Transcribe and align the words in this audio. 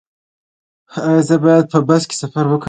ایا 1.05 1.21
زه 1.27 1.35
باید 1.43 1.65
په 1.71 1.79
بس 1.87 2.03
کې 2.09 2.15
سفر 2.21 2.45
وکړم؟ 2.47 2.59